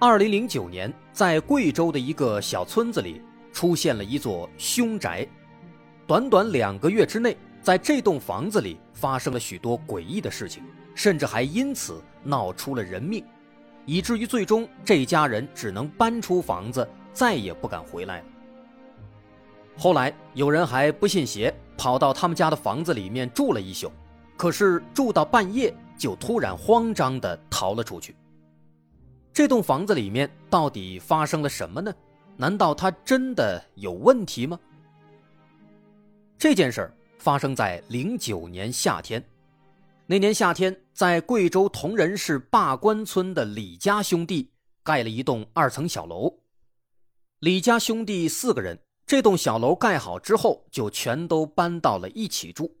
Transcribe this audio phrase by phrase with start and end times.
[0.00, 3.20] 二零零九年，在贵州的一个小村子里，
[3.52, 5.26] 出现了一座凶宅。
[6.06, 10.62] 短短两个月之内，在这栋房子里发生了许多诡异的事情，
[10.94, 13.24] 甚至还因此闹出了人命，
[13.86, 18.24] 以至于最终这家人只能搬出房子，再也不敢回来了。
[19.76, 21.52] 后来有人还不信邪。
[21.76, 23.88] 跑到他们家的房子里面住了一宿，
[24.36, 28.16] 可是住到半夜就突然慌张地逃了出去。
[29.38, 31.94] 这栋房子里面到底发生了什么呢？
[32.36, 34.58] 难道他真的有问题吗？
[36.36, 39.24] 这件事儿发生在零九年夏天，
[40.06, 44.50] 那年夏天，在贵州铜仁市坝关村的李家兄弟
[44.82, 46.36] 盖了一栋二层小楼。
[47.38, 48.76] 李家兄弟四个人。
[49.06, 52.76] 这栋小楼盖好之后，就全都搬到了一起住。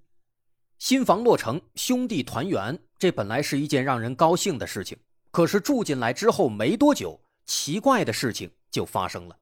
[0.80, 4.98] 新房落成，兄弟团圆，这本来是一件让人高兴的事情。
[5.30, 9.36] 可是住进来之后没多久，奇怪的事情就发生了。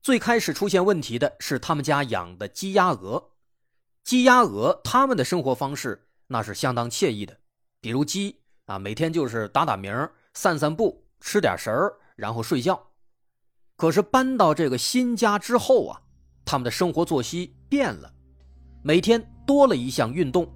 [0.00, 3.30] 最开始出现问题的是他们家养的鸡鸭鹅。
[4.02, 7.38] 鸡鸭鹅他们的生活方式那是相当惬意的，
[7.80, 12.88] 比如鸡啊，每天就是打打鸣、散散步、吃点食儿，然后睡觉。
[13.76, 16.02] 可是搬到这个新家之后啊，
[16.44, 18.12] 他们的生活作息变了，
[18.82, 20.52] 每天多了一项运动，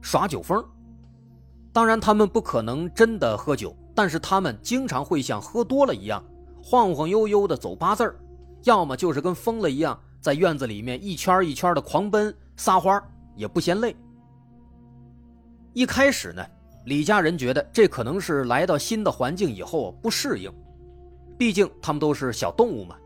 [0.00, 0.64] 耍酒疯。
[1.76, 6.24] 当然，他们不可能真的喝酒，但是他们经常会像喝多了一样，
[6.62, 8.16] 晃晃悠悠的走八字儿，
[8.62, 12.98] 要么就是跟疯了一样，在院子里面一圈一圈的狂奔撒欢，
[13.34, 13.94] 也不嫌累。
[15.74, 16.42] 一开始呢，
[16.86, 20.50] 李家人觉得这可能是来到新的环境以后不适应。
[21.36, 22.96] 毕竟他们都是小动物嘛，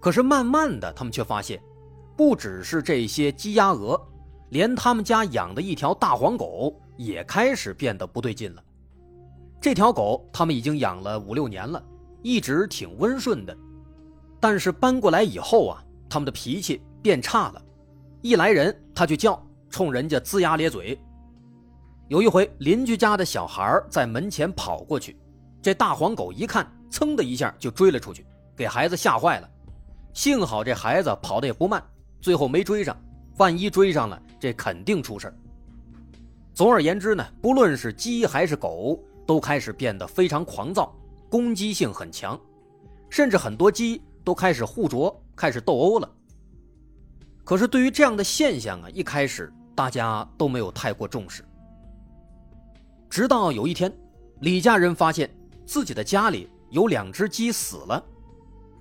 [0.00, 1.62] 可是慢慢的，他们却发现，
[2.16, 3.96] 不只是这些鸡鸭鹅，
[4.48, 8.62] 连他们家养的一条大黄狗也开始变得不对劲了。
[9.58, 11.82] 这条狗他们已经养了五六年了，
[12.22, 13.56] 一直挺温顺的，
[14.38, 17.62] 但是搬过来以后啊，他们的脾气变差了，
[18.20, 20.98] 一来人他就叫，冲人家龇牙咧嘴。
[22.08, 25.16] 有一回，邻居家的小孩在门前跑过去，
[25.62, 26.70] 这大黄狗一看。
[26.90, 28.24] 噌的一下就追了出去，
[28.56, 29.50] 给孩子吓坏了。
[30.14, 31.84] 幸好这孩子跑得也不慢，
[32.18, 32.96] 最后没追上。
[33.36, 35.30] 万一追上了，这肯定出事
[36.58, 40.92] 总而言之呢，不论是鸡还是狗，都开始变得非常狂躁，
[41.30, 42.36] 攻击性很强，
[43.08, 46.10] 甚至很多鸡都开始互啄，开始斗殴了。
[47.44, 51.44] 可是对于这样的现象啊，一开始大家都没有太过重视。
[53.08, 53.96] 直到有一天，
[54.40, 55.32] 李家人发现
[55.64, 56.50] 自己的家里。
[56.70, 58.04] 有两只鸡死了，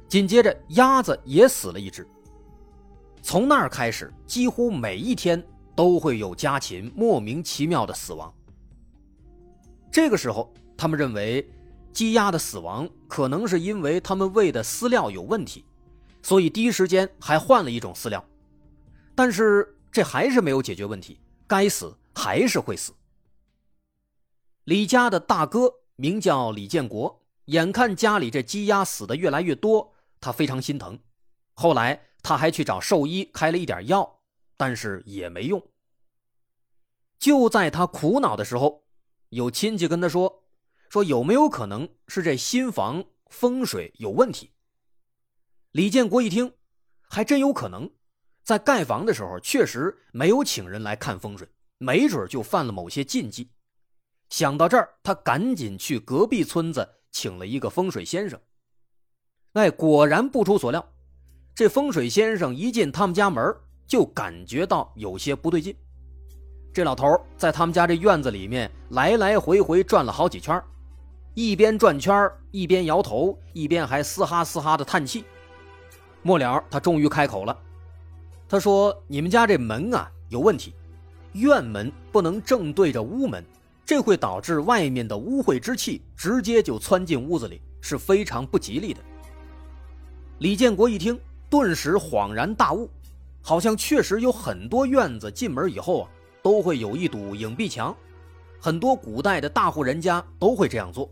[0.10, 2.06] 紧接着鸭子也死了一只。
[3.22, 5.42] 从那儿开始，几乎每一天
[5.78, 8.34] 都会有家禽莫名其妙的死亡。
[9.92, 11.48] 这个时候，他们认为
[11.94, 15.64] 鸡鸭的死亡可能是因为他们喂的饲料有问题，
[16.24, 18.26] 所以第一时间还换了一种饲料。
[19.14, 22.92] 但是这还是没有解决问题，该死还是会死。
[24.64, 27.22] 李家的大哥名叫李建国。
[27.46, 31.00] 眼看家里这鸡鸭死的越来越多，他非常心疼。
[31.54, 34.17] 后来他还去找兽医开了一点药，
[34.58, 35.66] 但是也没用。
[37.18, 38.86] 就在他苦恼的时候，
[39.30, 40.44] 有亲戚跟他说
[40.90, 44.52] ：“说有没有可能是这新房风水有问题？”
[45.72, 46.54] 李建国一听，
[47.08, 47.90] 还真有可能，
[48.44, 53.52] 在盖房的时候确实没有请人来看风水，没准就犯了某些禁忌。
[54.30, 56.96] 想到这儿，他赶紧去隔壁村子。
[57.10, 58.40] 请了一个风水先生，
[59.54, 60.94] 哎，果然不出所料，
[61.56, 63.44] 这风水先生一进他们家门
[63.88, 65.76] 就感觉到有些不对劲。
[66.74, 70.62] 这老头在他们家这院子里面来来回回转了好几圈，
[71.34, 75.24] 一边转圈一边摇头，一边还嘶哈嘶哈的叹气。
[76.22, 77.58] 末了，他终于开口了，
[78.50, 80.74] 他说：“你们家这门啊有问题，
[81.34, 83.44] 院门不能正对着屋门。”
[83.86, 89.00] 这会导致外面的污秽之气直接就窜进屋子里，是非常不吉利的。
[90.40, 91.18] 李建国一听，
[91.50, 92.90] 顿时恍然大悟，
[93.48, 96.10] 好像确实有很多院子进门以后啊，
[96.44, 97.96] 都会有一堵影壁墙，
[98.60, 101.10] 很多古代的大户人家都会这样做。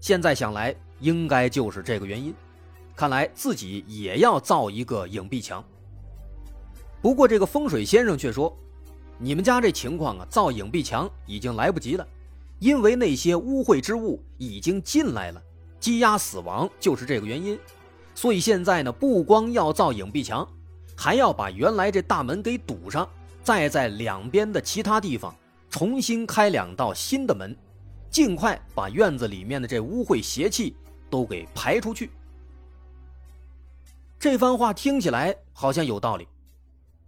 [0.00, 2.34] 现在想来，应该就是这个原因。
[2.96, 5.62] 看来自己也要造一个影壁墙。
[7.02, 8.56] 不过这个风水先生却说
[9.20, 12.08] ：“你们家这情况啊，造影壁墙已经来不及了，
[12.58, 15.42] 因为那些污秽之物已经进来了，
[15.78, 17.58] 积压死亡就是这个原因。
[18.14, 20.48] 所以现在呢，不光要造影壁墙，
[20.96, 23.08] 还要把原来这大门给堵上，
[23.42, 25.34] 再在两边的其他地方
[25.68, 27.54] 重新开两道新的门，
[28.10, 30.74] 尽快把院子里面的这污秽邪气
[31.10, 32.10] 都给排出去。”
[34.18, 36.26] 这番话听起来好像有道理，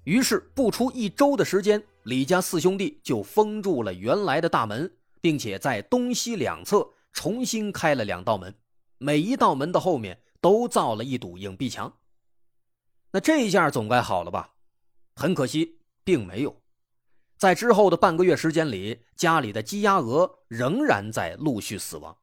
[0.05, 8.55] 于是不出一周的时间，李家四兄弟就封住了原来的大门，并且在东西两侧重新开了两道门，
[8.99, 11.91] 每一道门的后面都造了一堵影壁墙。
[13.11, 14.55] 那这一下总该好了吧？
[15.15, 16.63] 很可惜，并没有。
[17.37, 22.17] 在之后的半个月时间里，家里的鸡鸭鹅仍然在陆续死亡。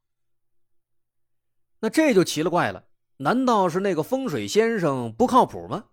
[1.80, 2.86] 那这就奇了怪了。
[3.18, 5.86] 难道是那个风水先生不靠谱吗？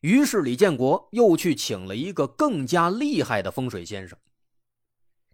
[0.00, 4.18] 于是李建国又去请了一个更加厉害的风水先生。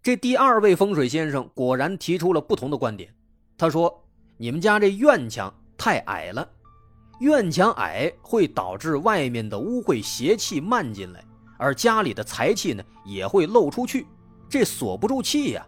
[0.01, 3.15] 这第二位风水先生果然提出了不同的观点。
[3.57, 4.05] 他说
[4.37, 6.49] ：“你们家这院墙太矮了，
[7.21, 11.23] 院墙矮会导致外面的污秽邪气漫进来，
[11.57, 14.05] 而家里的财气呢也会漏出去，
[14.49, 15.65] 这锁不住气呀。”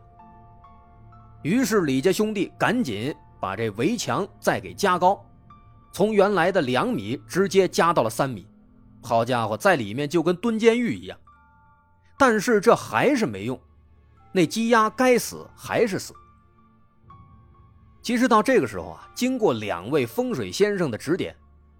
[1.41, 3.15] 于是李家兄弟赶紧。
[3.44, 5.21] 把这围墙再给加高，
[5.91, 8.47] 从原来的两米直接加到了三米。
[9.01, 11.19] 好家伙，在里面就跟蹲监狱一样。
[12.17, 13.59] 但是这还是没用，
[14.31, 16.13] 那鸡鸭该死还是死。
[18.01, 21.35] 其实到这个时候啊，经过两位风水先生的指点，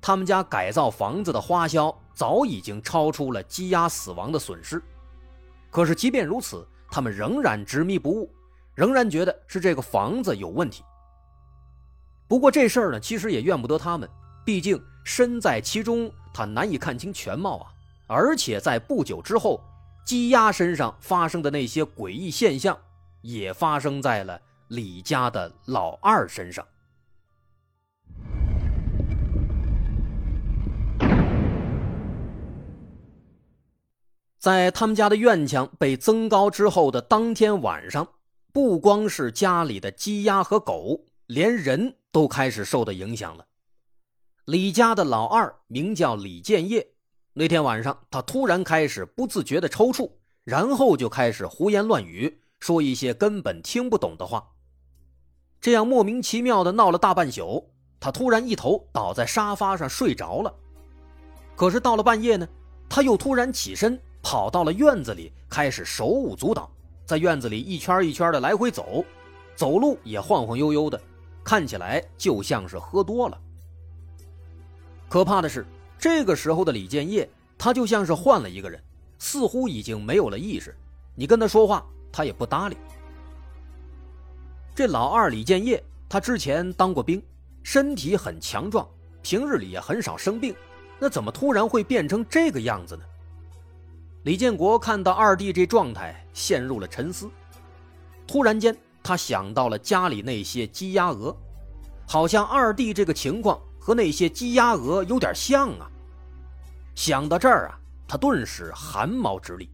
[0.06, 4.84] 他们家改造房子的花销早已经超出了鸡鸭死亡的损失。
[5.72, 8.30] 可是即便如此，他们仍然执迷不悟，
[8.76, 10.84] 仍然觉得是这个房子有问题。
[12.28, 14.10] 不过这事儿呢，其实也怨不得他们，
[14.44, 17.72] 毕竟身在其中，他难以看清全貌啊。
[18.06, 19.64] 而且在不久之后，
[20.06, 22.78] 鸡鸭身上发生的那些诡异现象，
[23.22, 26.68] 也发生在了李家的老二身上。
[34.44, 38.06] 在他们家的院墙被增高之后的当天晚上，
[38.52, 41.96] 不光是家里的鸡鸭和狗，连人。
[42.12, 43.46] 都开始受到影响了。
[44.46, 46.86] 李家的老二名叫李建业，
[47.34, 50.12] 那天晚上他突然开始不自觉的抽搐，
[50.44, 54.46] 然后就开始胡言乱语，说一些根本听不懂的话。
[55.60, 60.54] 这样莫名其妙的闹了大半宿，他突然一头倒在沙发上睡着了。
[61.56, 62.48] 可是到了半夜呢，
[62.90, 66.72] 他又突然起身跑到了院子里，开始手舞足蹈，
[67.06, 69.06] 在院子里一圈一圈的来回走，
[69.56, 71.00] 走路也晃晃悠悠的。
[71.44, 73.38] 看起来就像是喝多了。
[75.10, 75.66] 可怕的是，
[76.00, 78.82] 这个时候的李建业，他就像是换了一个人，
[79.20, 80.74] 似乎已经没有了意识。
[81.14, 82.78] 你跟他说话，他也不搭理。
[84.74, 87.22] 这老二李建业，他之前当过兵，
[87.62, 88.88] 身体很强壮，
[89.22, 90.56] 平日里也很少生病，
[90.98, 93.04] 那怎么突然会变成这个样子呢？
[94.24, 97.30] 李建国看到二弟这状态，陷入了沉思。
[98.28, 98.76] 突然间。
[99.06, 101.36] 他想到了家里那些鸡鸭鹅，
[102.08, 105.92] 好像二弟这个情况和那些鸡鸭鹅有点像啊。
[106.96, 107.78] 想到这儿啊，
[108.08, 109.70] 他顿时汗毛直立。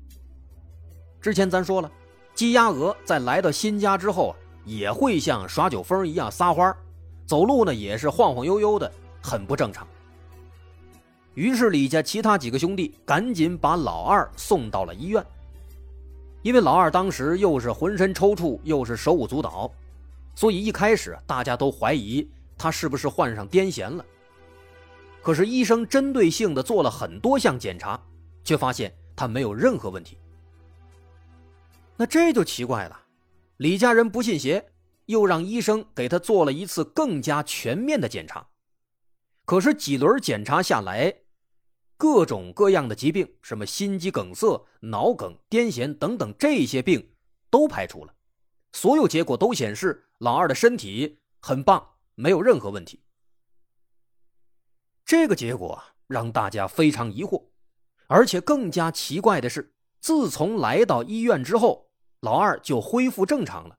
[1.22, 1.92] 之前咱说了，
[2.34, 6.76] 鸡鸭鹅在来到新家之后啊，也会像耍酒疯一样撒欢
[7.28, 8.92] 走路呢也是晃晃悠悠的，
[9.22, 9.88] 很不正常。
[11.40, 15.26] 于是李家其他几个兄弟赶紧把老二送到了医院。
[16.42, 19.72] 因为老二当时又是浑身抽搐，又是手舞足蹈，
[20.36, 24.06] 所以一开始大家都怀疑他是不是患上癫痫了。
[25.22, 27.98] 可是医生针对性的做了很多项检查，
[28.44, 30.18] 却发现他没有任何问题。
[31.96, 33.00] 那这就奇怪了，
[33.56, 34.66] 李家人不信邪，
[35.06, 38.46] 又让医生给他做了一次更加全面的检查。
[39.46, 41.16] 可是几轮检查下来。
[42.00, 47.12] 各种各样的疾病，什么心肌梗塞、脑梗、癫痫等等，这些病
[47.50, 48.16] 都排除了。
[48.72, 53.04] 所有结果都显示老二的身体很棒，没有任何问题。
[55.04, 57.44] 这个结果让大家非常疑惑，
[58.08, 61.90] 而且更加奇怪的是，自从来到医院之后，
[62.22, 63.78] 老二就恢复正常了。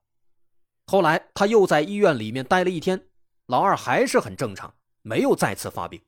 [0.88, 3.08] 后来他又在医院里面待了一天，
[3.46, 6.02] 老二还是很正常，没有再次发病。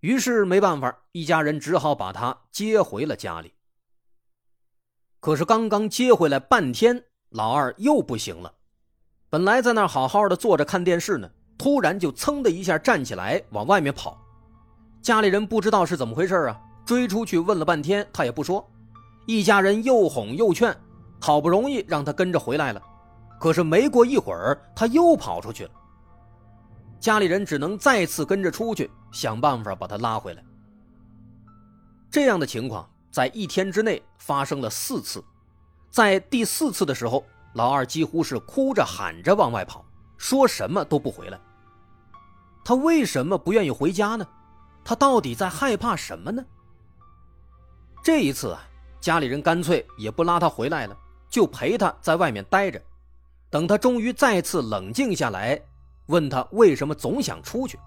[0.00, 3.52] 于是没办法，一家人只好把他接回了家里。
[5.20, 8.52] 可是刚刚接回来半天，老二又不行了。
[9.28, 14.18] 本来在那儿好好的坐着看电视呢，突然就噌的一下站起来往外面跑。
[15.02, 18.66] 家里人不知道是怎么回事啊，追出去问了半天，他也不说。
[19.26, 20.74] 一家人又哄又劝，
[21.20, 22.82] 好不容易让他跟着回来了。
[23.38, 25.70] 可是没过一会儿，他又跑出去了。
[26.98, 30.44] 家里人只能再次跟着出去，想办法把他拉回来。
[32.10, 35.22] 这样的情况在一天之内发生了四次，
[35.90, 37.24] 在第四次的时候，
[37.54, 39.84] 老二几乎是哭着喊着往外跑，
[40.16, 41.40] 说什么都不回来。
[42.64, 44.26] 他为什么不愿意回家呢？
[44.84, 46.44] 他到底在害怕什么呢？
[48.02, 48.62] 这一次啊，
[49.00, 50.96] 家里人干脆也不拉他回来了，
[51.28, 52.82] 就陪他在外面待着，
[53.50, 55.60] 等他终于再次冷静下来。
[56.06, 57.78] 问他为什么总想出去？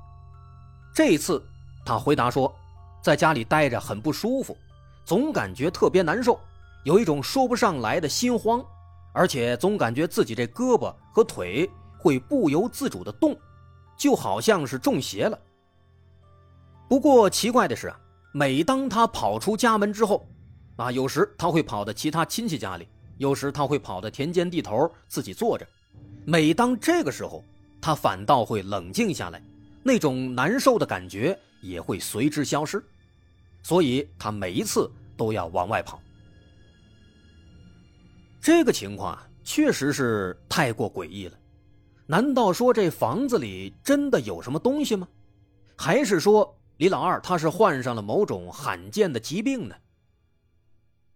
[0.93, 1.43] 这次
[1.83, 2.53] 他回答说，
[3.01, 4.55] 在家里待着很不舒服，
[5.03, 6.39] 总感觉特别难受，
[6.83, 8.63] 有一种说不上来的心慌，
[9.11, 13.35] 而且总感觉自己这胳膊和腿会不由自主的动，
[13.97, 15.39] 就好像是中邪了。
[16.87, 17.99] 不过奇怪的是啊，
[18.31, 20.27] 每当他跑出家门之后，
[20.75, 25.67] 啊，有时他会跑到其他亲戚家里，有时他会跑到田间地头自己坐着，
[26.23, 27.43] 每当这个时候。
[27.85, 29.43] 他反倒会冷静下来，
[29.83, 32.83] 那种难受的感觉也会随之消失，
[33.61, 36.01] 所以他每一次都要往外跑。
[38.41, 41.37] 这个情况啊，确实是太过诡异了。
[42.05, 45.07] 难道说这房子里真的有什么东西吗？
[45.77, 49.75] 还是说李老二他是患上了某种罕见的疾病呢？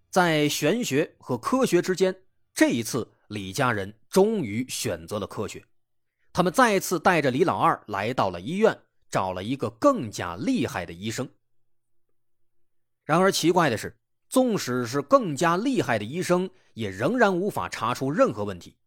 [0.10, 2.16] 在玄学和科学之间，
[2.54, 5.64] 这一次李家人终于选择了科学。
[6.38, 8.80] 他们再次带着李老二来到了医院，
[9.10, 11.28] 找了一个更加厉害的医生。
[13.06, 13.98] 然而奇怪的是，
[14.30, 18.78] 纵使是更加厉害的医生，也仍然无法查出任何问题。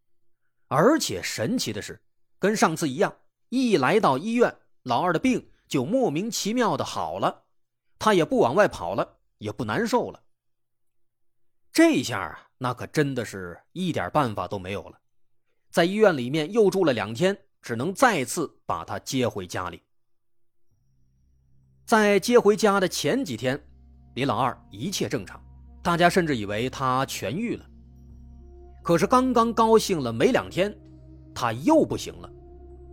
[0.68, 2.00] 而且神奇的是，
[2.38, 3.12] 跟上次一样，
[3.48, 7.46] 一来到医院，老二的病就莫名其妙的好了，
[7.98, 10.22] 他也不往外跑了，也不难受了。
[11.72, 14.99] 这下啊，那可真的是一点办法都没有了。
[15.70, 19.80] 在医院里面又住了两天，只能再次把他接回家里。
[21.84, 23.60] 在接回家的前几天，
[24.14, 25.40] 李老二一切正常，
[25.80, 27.64] 大家甚至以为他痊愈了。
[28.82, 30.76] 可是刚刚高兴了没两天，
[31.32, 32.28] 他又不行了，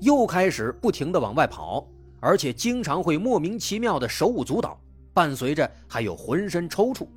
[0.02, 1.88] 又开始不停的往外跑，
[2.20, 4.80] 而且经常会莫名其妙的手舞足蹈，
[5.14, 7.08] 伴随着还有浑身抽搐。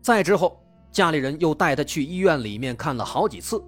[0.00, 3.62] 再之后，家里人又带他去医院里面看了好几次。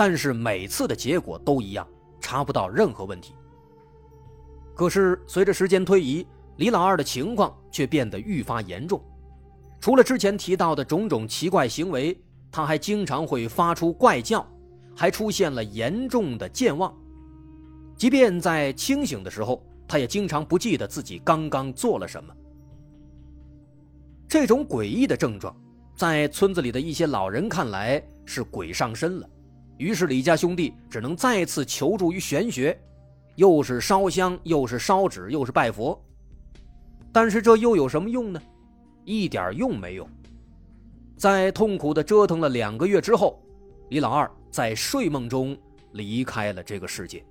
[0.00, 1.86] 但是每次的结果都一样，
[2.22, 3.34] 查不到任何问题。
[4.74, 6.26] 可是随着时间推移，
[6.56, 8.98] 李老二的情况却变得愈发严重。
[9.78, 12.18] 除了之前提到的种种奇怪行为，
[12.50, 14.50] 他还经常会发出怪叫，
[14.96, 16.96] 还出现了严重的健忘。
[17.94, 22.34] 即便在清醒的时候，他也经常不记得自己刚刚做了什么。
[24.26, 25.54] 这种诡异的症状，
[25.94, 29.28] 在村子里的一些老人看来是鬼上身了。
[29.80, 32.78] 于是李家兄弟只能再次求助于玄学，
[33.36, 35.98] 又是烧香，又是烧纸，又是拜佛。
[37.10, 38.42] 但是这又有什么用呢？
[39.06, 40.06] 一点用没有。
[41.16, 43.42] 在痛苦的折腾了两个月之后，
[43.88, 45.56] 李老二在睡梦中
[45.92, 47.24] 离开了这个世界。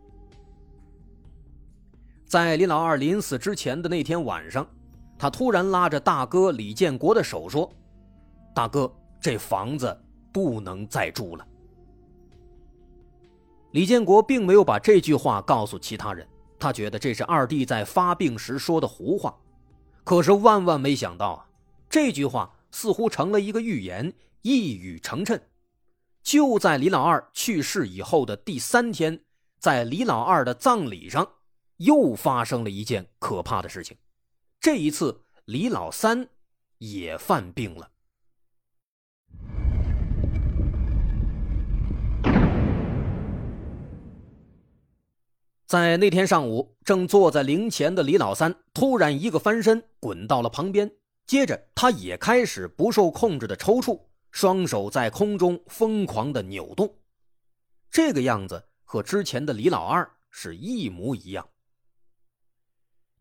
[2.25, 4.68] 在李老二临死之前的那天晚上，
[5.20, 7.72] 他突然拉着大哥李建国的手说
[8.56, 8.91] ：“大哥，
[9.22, 9.96] 这房子
[10.34, 11.46] 不能再住了。”
[13.71, 19.38] 李建国并没有把这句话告诉其他人，他觉得这是二弟在发病时说的胡话。
[20.03, 21.45] 可是万万没想到啊，
[21.89, 24.11] 这句话似乎成了一个预言，
[24.41, 25.39] 一语成谶。
[26.23, 29.23] 就在李老二去世以后的第三天，
[29.59, 31.27] 在李老二的葬礼上，
[31.77, 33.95] 又发生了一件可怕的事情。
[34.59, 36.27] 这一次，李老三
[36.79, 37.89] 也犯病了。
[45.69, 50.91] 在那天上午，正坐在灵前的李老三突然一个翻身，滚到了旁边。
[51.27, 56.91] 接着，他也开始不受控制的抽搐，双手在空中疯狂的扭动。
[57.91, 61.47] 这个样子和之前的李老二是一模一样。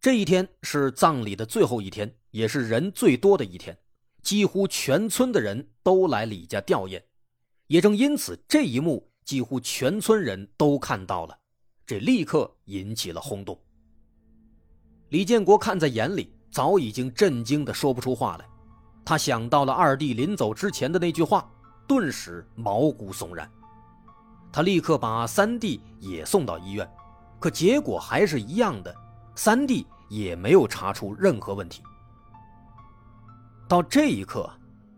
[0.00, 3.76] 这一天是葬礼的最后一天，也是人最多的一天，
[4.22, 7.02] 几乎全村的人都来李家吊唁。
[7.66, 11.38] 也正因此，这一幕几乎全村人都看到了。
[11.88, 13.58] 这立刻引起了轰动。
[15.08, 18.44] 李建国看在眼里，早已经震惊的说不出话来。
[19.06, 21.50] 他想到了二弟临走之前的那句话，
[21.86, 23.50] 顿时毛骨悚然。
[24.52, 26.86] 他立刻把三弟也送到医院，
[27.40, 28.94] 可结果还是一样的，
[29.34, 31.82] 三弟也没有查出任何问题。
[33.66, 34.46] 到这一刻，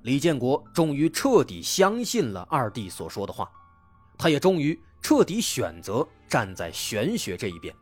[0.02, 3.48] 李建国终于彻底相信了二弟所说的话，
[4.18, 7.74] 他也终于彻底选择站在玄学这一边。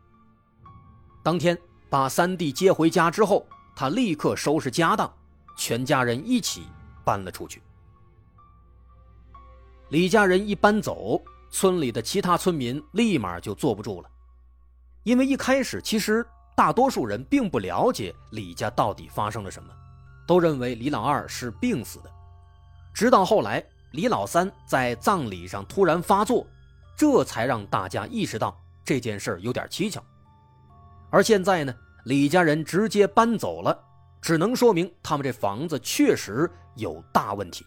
[1.23, 1.57] 当天
[1.89, 5.09] 把三弟接回家之后，他立刻收拾家当，
[5.55, 6.63] 全家人一起
[7.05, 7.61] 搬了出去。
[9.89, 14.09] 李家人一搬走，村里的其他村民立马就坐不住了，
[15.03, 16.25] 因为一开始其实
[16.55, 19.69] 大多数人并不了解李家到底发生了什么。
[20.27, 22.11] 都认为李老二是病死的，
[22.93, 26.45] 直到后来李老三在葬礼上突然发作，
[26.99, 30.03] 这才让大家意识到这件事有点蹊跷。
[31.09, 33.81] 而现在呢，李家人直接搬走了，
[34.21, 37.65] 只能说明他们这房子确实有大问题。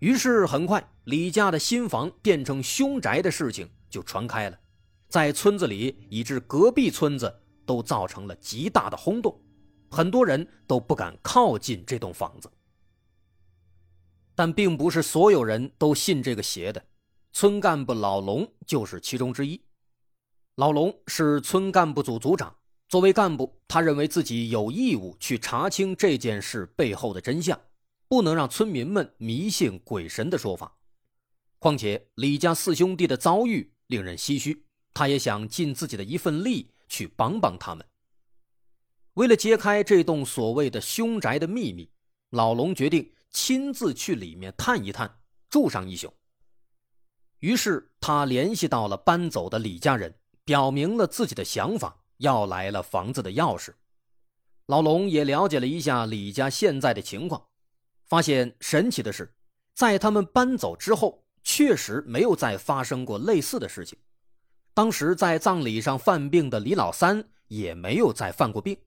[0.00, 4.58] 于是很快，李家的新房变成凶宅的事情就传开了，
[5.08, 7.32] 在村子里以致隔壁村子
[7.64, 9.40] 都造成了极大的轰动。
[9.88, 12.50] 很多人都不敢靠近这栋房子，
[14.34, 16.82] 但并不是所有人都信这个邪的。
[17.32, 19.60] 村干部老龙就是其中之一。
[20.56, 22.54] 老龙是村干部组组长，
[22.88, 27.58] 作为干部，他认为自己有义务去查清这件事背后的真相，
[28.06, 30.76] 不能让村民们迷信鬼神的说法。
[31.58, 37.84] 况且李家四兄弟的遭遇令人唏嘘，他也想尽自己的一份力去帮帮他们。
[39.14, 41.90] 为了揭开这栋所谓的凶宅的秘密，
[42.30, 46.12] 老龙决定亲自去里面探一探，住上一宿。
[47.42, 53.72] 于是他联系到了搬走的李家人，表明了自己的想法，要来了房子的钥匙。
[54.66, 57.44] 老龙也了解了一下李家现在的情况，
[58.06, 59.34] 发现神奇的是，
[59.74, 63.98] 在他们搬走之后，确实没有再发生过类似的事情。
[64.72, 68.78] 当时在葬礼上犯病的李老三也没有再犯过病。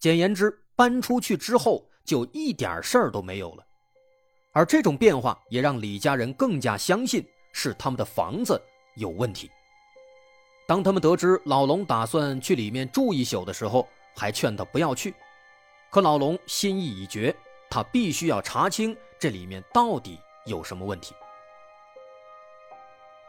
[0.00, 3.64] 简言之，搬出去之后就一点事儿都没有了，
[4.52, 8.60] 而这种变化也让李家人更加相信是他们的房子
[8.96, 9.50] 有问题。
[10.66, 13.86] 当他们得知老龙打算去里面住一宿的时候，
[14.16, 15.14] 还劝他不要去，
[15.90, 17.34] 可老龙心意已决，
[17.70, 21.14] 他必须要查清这里面到底有什么问题。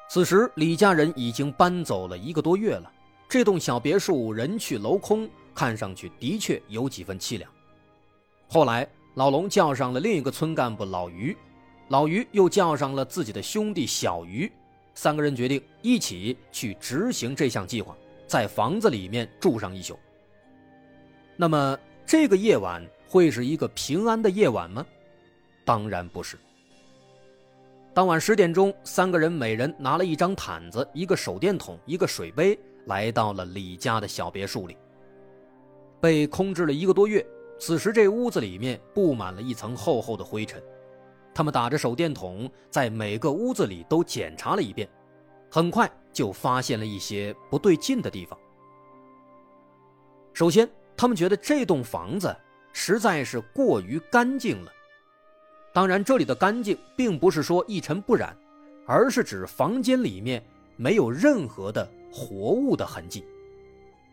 [0.10, 2.92] 此时，李家人已经搬走了一个多月了，
[3.28, 5.30] 这栋小别墅人去楼空。
[5.56, 7.48] 看上去的确有几分凄凉。
[8.48, 11.38] 后来，老龙叫上了另一个村干部老于，
[11.93, 14.51] 老于又叫上了自己的兄弟小于，
[14.95, 19.99] 三个人决定一起去执行这项计划，在房子里面住上一宿。
[21.38, 24.84] 那么，这个夜晚会是一个平安的夜晚吗？
[25.63, 26.36] 当然不是。
[27.93, 34.75] 当晚十点钟，三个人每人拿了一张毯子、一个手电筒、一个水杯，来到了李家的小别墅里。
[36.01, 37.23] 被空置了一个多月，
[37.60, 40.60] 此时这屋子里面布满了一层厚厚的灰尘。
[41.34, 44.88] 他们打着手电筒，在每个屋子里都检查了一遍，
[45.50, 48.38] 很快就发现了一些不对劲的地方。
[50.34, 52.36] 首先，他们觉得这栋房子
[52.72, 54.72] 实在是过于干净了。
[55.74, 58.38] 当然，这里的干净并不是说一尘不染，
[58.86, 60.43] 而是指房间里面
[60.76, 63.26] 没有任何的活物的痕迹。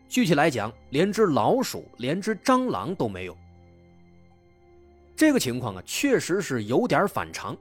[0.09, 3.37] 具体来讲，连只老鼠、连只蟑螂都没有。
[5.21, 7.55] 这个情况啊，确实是有点反常。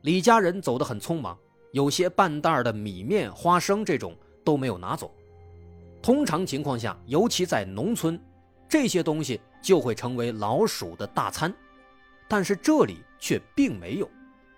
[0.00, 1.38] 李家人走得很匆忙，
[1.70, 5.14] 有些半袋的米面、花生这种都没有拿走。
[6.02, 8.20] 通常情况下，尤其在农村，
[8.68, 11.54] 这些东西就会成为老鼠的大餐。
[12.26, 14.10] 但是这里却并没有，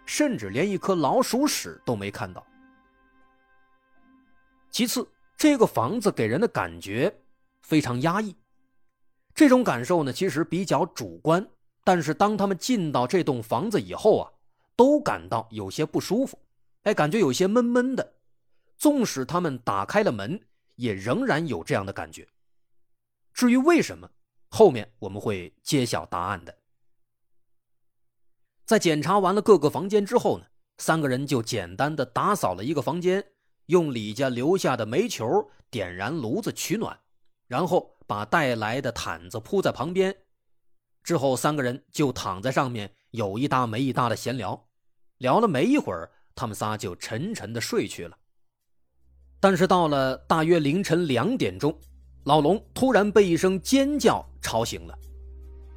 [0.07, 2.43] 甚至连一颗老鼠屎都没看到。
[4.71, 7.15] 其次，这个房子给人的感觉
[7.61, 8.35] 非常压抑，
[9.35, 11.47] 这种感受呢其实比较主观，
[11.83, 14.33] 但是当他们进到这栋房子以后啊，
[14.77, 16.39] 都感到有些不舒服，
[16.83, 18.15] 哎，感觉有些闷闷的。
[18.77, 20.41] 纵使他们打开了门，
[20.77, 22.27] 也仍然有这样的感觉。
[23.35, 24.09] 至于为什么，
[24.49, 26.57] 后面我们会揭晓答案的。
[28.65, 30.47] 在检查完了各个房间之后呢，
[30.79, 33.25] 三个人就简单的打扫了一个房间。
[33.67, 36.99] 用李家留下的煤球点燃炉子取暖，
[37.47, 40.17] 然后把带来的毯子铺在旁边，
[41.11, 44.65] 之后三个人就躺在上面，有一搭没一搭的闲聊。
[45.19, 48.17] 聊了没一会儿，他们仨就沉沉的睡去了。
[49.41, 51.77] 但是到了大约凌晨两点钟，
[52.27, 54.97] 老龙突然被一声尖叫吵醒了。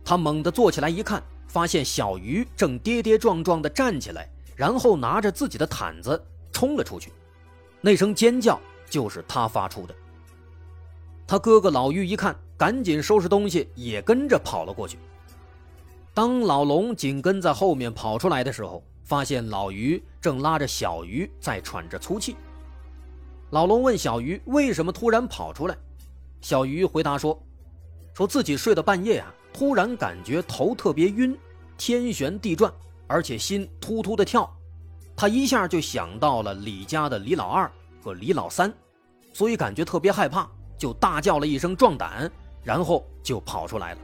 [0.06, 6.24] 他猛地坐起来一看，发现小鱼正跌跌撞撞的站起来，然后拿着自己的毯子。
[6.52, 7.12] 冲了出去，
[7.82, 9.96] 那声尖叫就是他发出的。
[11.26, 15.00] 他哥哥老于一看，赶紧收拾东西，也跟着跑了过去。
[16.14, 22.36] 当老龙紧跟在后面跑出来的时候，发现老于正拉着小鱼在喘着粗气。
[23.50, 25.76] 老龙问小鱼为什么突然跑出来，
[26.40, 27.42] 小鱼回答说
[28.14, 31.36] ：“说自己睡到半夜啊，突然感觉头特别晕，
[31.78, 32.72] 天旋地转，
[33.08, 34.48] 而且心突突的跳。
[35.16, 37.72] 他一下就想到了李家的李老二
[38.04, 38.72] 和李老三，
[39.34, 40.48] 所以感觉特别害怕，
[40.78, 42.32] 就大叫了一声壮胆，
[42.64, 44.00] 然后就跑出来了。”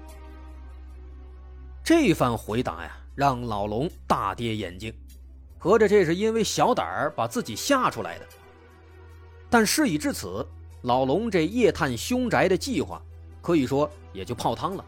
[1.89, 4.93] 这番回答呀，让老龙大跌眼镜，
[5.57, 8.27] 合着这是因为小胆儿把自己吓出来的。
[9.49, 10.45] 但事已至此，
[10.83, 13.01] 老龙这夜探凶宅的计划
[13.41, 14.85] 可以说也就泡汤了。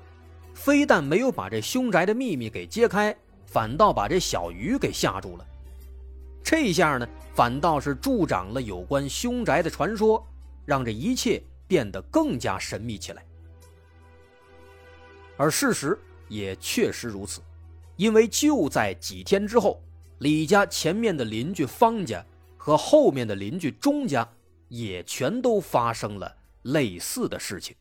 [0.53, 5.47] 非但没有把这凶宅的秘密给揭开，反倒把这小鱼给吓住了。
[6.43, 10.23] 这下呢，反倒是助长了有关凶宅的传说，
[10.65, 13.25] 让这一切变得更加神秘起来。
[15.35, 15.97] 而事实
[16.31, 17.41] 也确实如此，
[17.95, 19.79] 因为就在几天之后，
[20.17, 22.25] 李家前面的邻居方家
[22.57, 24.27] 和后面的邻居钟家。
[24.73, 27.75] 也全都发生了类似的事情。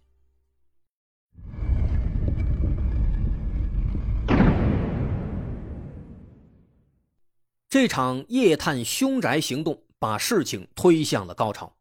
[7.68, 11.72] 这场夜探凶宅行动把事情推向了高潮。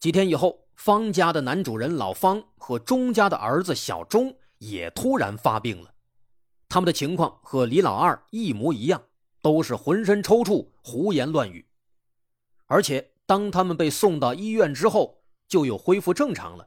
[0.00, 5.94] 几天以后，方家的男主人老方和钟家的儿子小钟也突然发病了。
[6.68, 9.02] 他们的情况和李老二一模一样，
[9.42, 11.66] 都是浑身抽搐、胡言乱语，
[12.66, 13.10] 而且。
[13.28, 16.66] 当他们被送到医院之后，就又恢复正常了。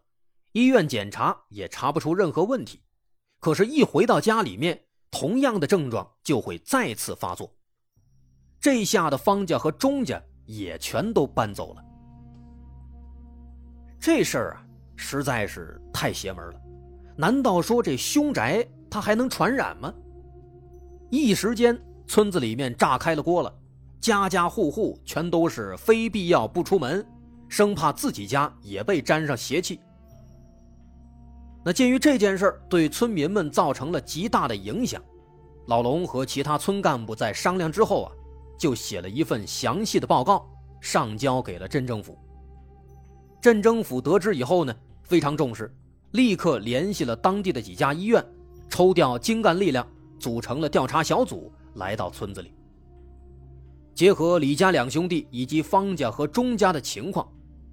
[0.52, 2.84] 医院检查也查不出任何问题，
[3.40, 7.52] 可是，一回到家里面，同样的症状就会再次发作。
[8.60, 11.84] 这下的方家和钟家也全都搬走了。
[14.00, 14.64] 这事儿啊，
[14.96, 16.62] 实在是太邪门了。
[17.18, 19.92] 难道说这凶宅它还能传染吗？
[21.10, 23.52] 一时间，村子里面炸开了锅了。
[24.02, 27.06] 家家户户全都是非必要不出门，
[27.48, 29.80] 生怕自己家也被沾上邪气。
[31.64, 35.02] 那鉴于这件事对村民们造成了极大的影响，
[35.68, 38.12] 老龙和其他村干部在商量之后啊，
[38.58, 40.46] 就写了一份详细的报告，
[40.82, 42.18] 上交给了镇政府。
[43.40, 45.74] 镇政府得知以后呢，非常重视，
[46.12, 48.26] 立刻联系了当地的几家医院，
[48.72, 49.86] 抽调精干力量，
[50.18, 52.54] 组成了调查小组，来到村子里。
[53.94, 57.30] 结合李家两兄弟以及方家和钟家的情况，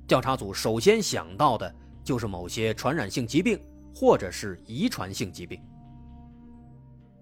[0.08, 3.56] 调查组首先想到的就是某些传染性疾病
[3.94, 5.62] 或者是遗传性疾病。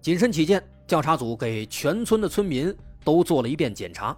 [0.01, 4.17] 谨慎起见，调查组给全村的村民都做了一遍检查，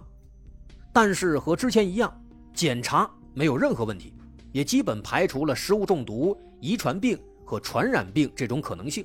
[0.90, 2.10] 但是和之前一样，
[2.54, 4.14] 检查没有任何问题，
[4.52, 9.04] 也基本排除了食物中毒、遗传病和传染病这种可能性。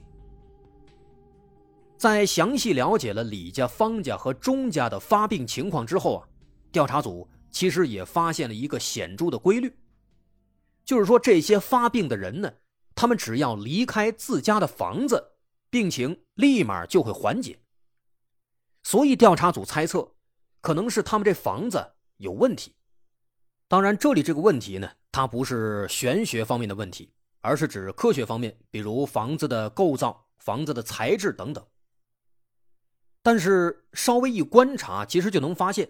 [1.97, 6.27] 在详细了解了李家、方家和钟家的发病情况之后啊，
[6.71, 9.73] 调查组其实也发现了一个显著的规律，
[10.83, 12.53] 就是说这些发病的人呢，
[12.93, 15.31] 他们只要离开自家的房子，
[15.69, 17.57] 病情立马就会缓解。
[18.83, 20.11] 所以调查组猜测，
[20.61, 22.75] 可能是他们这房子有问题。
[23.67, 27.09] 当然，这里这个问题呢，它不是玄学方面的问题，
[27.41, 31.65] 而是指科学方面，比如房子的构造、房子的材质等等。
[33.25, 35.89] 但是稍微一观察，其实就能发现，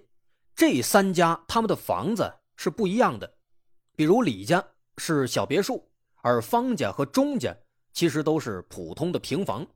[0.56, 3.30] 这三家他们的房子是不一样的。
[3.94, 4.66] 比如李家
[4.98, 5.86] 是小别墅，
[6.22, 7.54] 而方家和钟家
[7.92, 9.68] 其实都是普通的平房。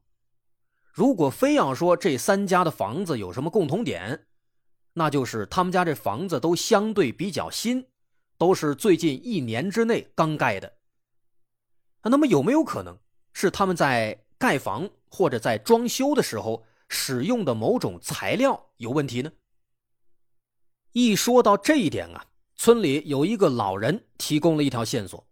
[0.93, 4.27] 如果非要说这三家的房子有什么共同点，
[4.93, 7.85] 那就是他们家这房子都相对比较新，
[8.37, 10.75] 都是最近一年之内刚盖的。
[12.03, 12.97] 那么有没有可能
[13.33, 16.63] 是他们在盖房或者在装修的时候？
[16.89, 19.31] 使用的某种材料有问题呢？
[20.91, 22.25] 一说到这一点啊，
[22.55, 25.23] 村里有一个老人提供了一条线索。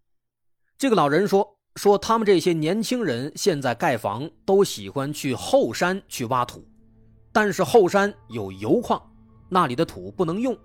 [0.77, 6.63] 这个老人说：“说他们这些年轻人现在盖房都喜欢去后山去挖土，
[7.31, 9.01] 但是后山有油矿，
[9.49, 10.55] 那里的土不能用。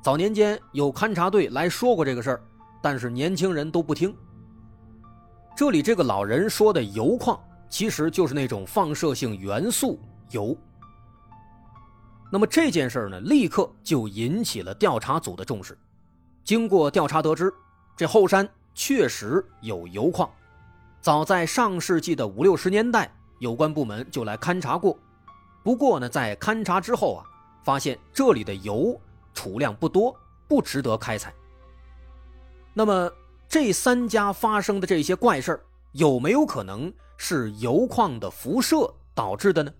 [0.00, 2.42] 早年间有勘察队来说过这个事儿，
[2.80, 4.16] 但是年轻人都不听。
[5.56, 7.36] 这里这个老人说的油矿，
[7.68, 9.98] 其实就是那种放射性元素。”
[10.30, 10.56] 油。
[12.30, 15.78] 那么这件事呢，立刻就引起了调查组的重视。
[16.44, 17.52] 经过调查得知，
[17.96, 20.28] 这后山确实有油矿。
[21.00, 24.98] 早在上世纪的五六十年代，有关部门就来勘察过。
[25.62, 27.24] 不过呢，在勘察之后啊，
[27.64, 29.00] 发现这里的油
[29.32, 30.14] 储量不多，
[30.48, 31.32] 不值得开采。
[32.74, 33.10] 那么
[33.48, 35.60] 这三家发生的这些怪事
[35.92, 39.72] 有没有可能是油矿的辐射导致的呢？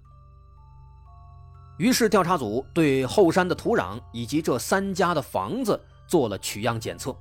[1.78, 7.14] 于是调查组对后山的土壤以及这三家的房子做了取样检测，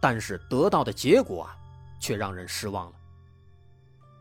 [0.00, 1.56] 但是得到的结果啊，
[1.98, 2.92] 却让人失望了。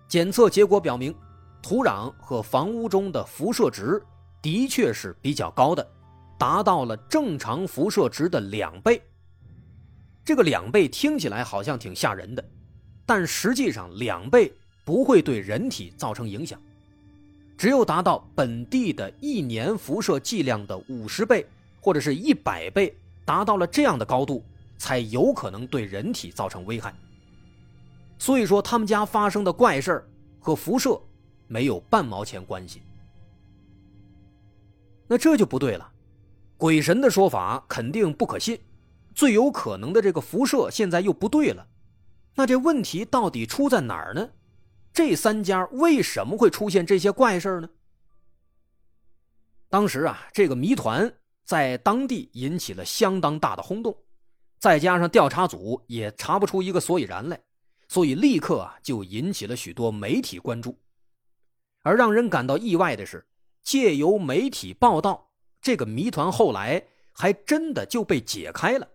[0.07, 1.13] 检测结果表明，
[1.61, 4.01] 土壤和房屋中的辐射值
[4.41, 5.85] 的确是比较高的，
[6.37, 9.01] 达到了正常辐射值的两倍。
[10.23, 12.45] 这个两倍听起来好像挺吓人的，
[13.05, 14.53] 但实际上两倍
[14.85, 16.57] 不会对人体造成影响。
[17.63, 21.47] 只有达到本地的一年辐射剂量的五十倍
[21.79, 24.43] 或者是一百倍，达到了这样的高度，
[24.77, 26.93] 才有可能对人体造成危害。
[28.19, 30.07] 所以说，他们家发生的怪事儿
[30.41, 31.01] 和辐射
[31.47, 32.81] 没有半毛钱关系。
[35.07, 35.89] 那这就不对了，
[36.57, 38.59] 鬼神的说法肯定不可信，
[39.15, 41.65] 最有可能的这个辐射现在又不对了，
[42.35, 44.27] 那这问题到底出在哪儿呢？
[44.93, 47.69] 这三家为什么会出现这些怪事呢？
[49.67, 51.11] 当时啊，这个谜团
[51.43, 53.97] 在当地引起了相当大的轰动，
[54.59, 57.41] 再加上调查组也查不出一个所以然来，
[57.87, 60.79] 所以立刻啊就引起了许多媒体关注。
[61.81, 63.25] 而让人感到意外的是，
[63.63, 68.87] 借由媒体报道，这个谜团后来还真的就被解开了。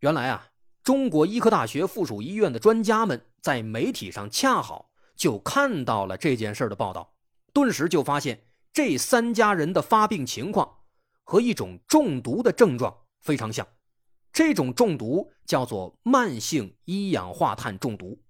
[0.00, 0.49] 原来啊。
[0.82, 7.14] 中国医科大学附属医院的专家们在媒体上恰好就看到了这件事的报道，
[7.52, 10.78] 顿时就发现这三家人的发病情况
[11.24, 13.66] 和一种中毒的症状非常像。
[14.32, 18.22] 这种中毒叫做慢性一氧化碳中毒。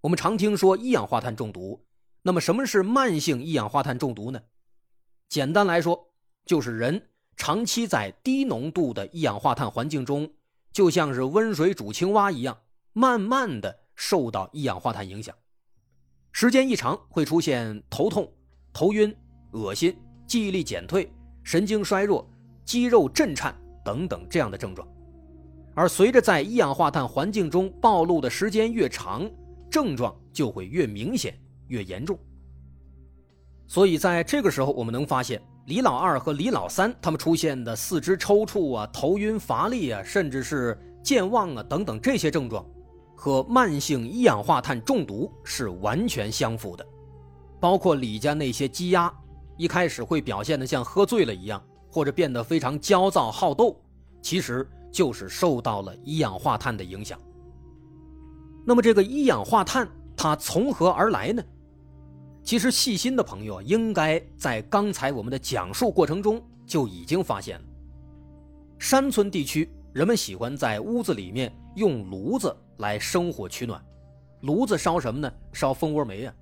[0.00, 1.84] 我们常听说一氧化碳中毒，
[2.22, 4.40] 那么什么是慢性一氧化碳中毒呢？
[5.28, 6.14] 简单来说，
[6.46, 10.32] 就是人长期在低浓度的一氧化碳环境中。
[10.72, 12.56] 就像是温水煮青蛙一样，
[12.92, 15.34] 慢慢的受到一氧化碳影响，
[16.32, 18.30] 时间一长会出现头痛、
[18.72, 19.14] 头晕、
[19.52, 22.28] 恶心、记忆力减退、神经衰弱、
[22.64, 23.54] 肌肉震颤
[23.84, 24.86] 等等这样的症状。
[25.74, 29.28] 而随着在一氧化碳环境中暴露的时间越长，
[29.70, 31.36] 症状就会越明显、
[31.68, 32.18] 越严重。
[33.66, 35.42] 所以在这个时候，我们能发现。
[35.68, 42.64] 李老二和李老三他们出现的四肢抽搐啊、头晕乏力啊，甚至是健忘啊等等这些症状，
[43.14, 46.86] 和慢性一氧化碳中毒是完全相符的。
[47.60, 49.12] 包括李家那些鸡鸭，
[49.58, 53.78] 一开始会表现的像喝醉了一样，或者变得非常焦躁好斗，
[54.22, 57.20] 其实就是受到了一氧化碳的影响。
[58.64, 61.42] 那么这个一氧化碳它从何而来呢？
[62.42, 67.64] 其实细心的朋友应该在刚才我们的讲述过程中就已经发现了，
[68.78, 73.84] 山村地区人们喜欢在屋子里面用炉子来生火取暖，
[74.40, 75.30] 炉子烧什么呢？
[75.52, 76.34] 烧蜂窝煤啊，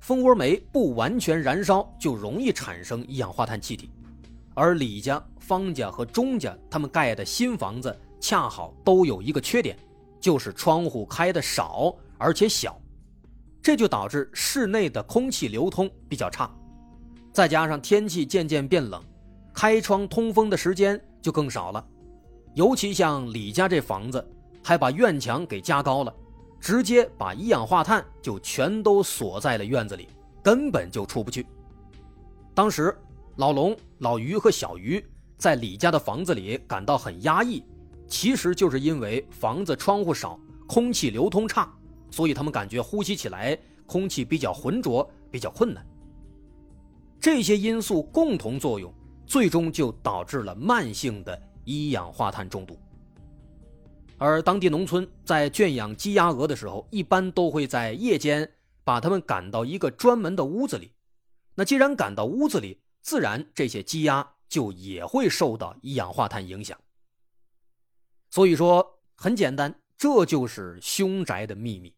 [0.00, 3.90] 蜂窝煤不完全燃烧就容易产生一氧化碳气体，
[4.54, 9.76] 而李家、方家和钟家他们盖的新房子恰好都有一个缺点，
[10.20, 12.78] 就是窗户开的少而且小。
[13.62, 16.52] 这就导致室内的空气流通比较差，
[17.32, 19.00] 再加上天气渐渐变冷，
[19.54, 21.86] 开窗通风的时间就更少了。
[22.54, 24.22] 尤其像李家这房子，
[24.64, 26.12] 还把院墙给加高了，
[26.58, 30.08] 直接把一氧化碳就全都锁在了院子里，
[30.42, 31.46] 根本就出不去。
[32.52, 32.94] 当时
[33.36, 35.02] 老龙、老于和小于
[35.38, 37.64] 在李家的房子里感到很压抑，
[38.08, 41.72] 其实就是因为房子窗户少，空气流通差。
[42.12, 45.84] 所以他们感觉呼吸起来空气比较浑浊，比较困难。
[47.18, 48.92] 这些因素共同作用，
[49.26, 52.78] 最终就导致了慢性的一氧化碳中毒。
[54.18, 58.48] 而当地农村在圈养鸡鸭鹅的时候，一般都会在夜间
[58.84, 60.92] 把它们赶到一个专门的屋子里。
[61.54, 66.78] 那既然赶到屋子里，自然这些鸡鸭就也会受到一氧化碳影响。
[68.30, 71.94] 所以说，很简单，这就是凶宅的秘密。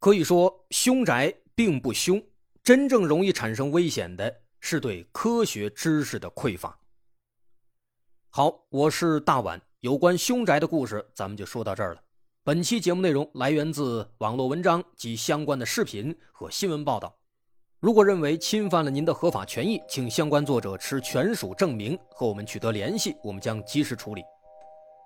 [0.00, 2.20] 可以说，凶宅并不凶，
[2.64, 6.74] 真正容易产生危险的是对科学知识的匮乏。
[8.30, 12.00] 好，我是大碗，有关凶宅的故事咱们就说到这儿了。
[12.42, 17.14] 本期节目内容来源自网络文章及相关的视频和新闻报道。
[17.78, 24.22] 如果认为侵犯了您的合法权益，请相关作者持权属证明和我们取得联系，我们将及时处理。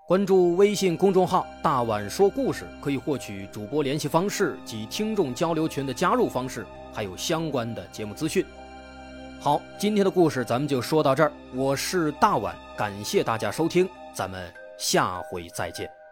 [0.06, 8.44] 关注微信公众号“大碗说故事”，可以获取主播联系方式及听众交流群的加入方式，还有相关的节目资讯。
[9.40, 11.32] 好，今天的故事咱们就说到这儿。
[11.54, 16.03] 我是大碗，感谢大家收听，咱们下回再见。